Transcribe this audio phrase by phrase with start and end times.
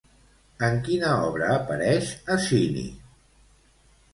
[0.67, 2.89] En quina obra apareix Asini?